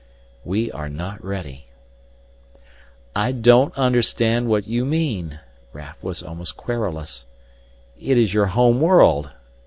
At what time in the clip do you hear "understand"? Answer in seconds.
3.77-4.47